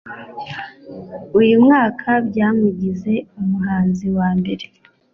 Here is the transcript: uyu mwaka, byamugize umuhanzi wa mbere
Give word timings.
uyu 1.39 1.55
mwaka, 1.63 2.09
byamugize 2.27 3.13
umuhanzi 3.39 4.07
wa 4.17 4.29
mbere 4.39 4.65